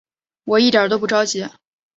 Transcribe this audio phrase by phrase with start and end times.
[0.45, 1.47] 我一点都不着急